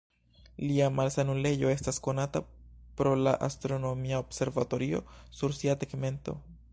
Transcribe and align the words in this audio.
Lia 0.69 0.85
malsanulejo 0.99 1.69
estas 1.73 1.99
konata 2.07 2.41
pro 3.01 3.13
la 3.27 3.35
astronomia 3.49 4.23
observatorio 4.25 5.03
sur 5.41 5.57
sia 5.59 5.81
tegmento. 5.85 6.39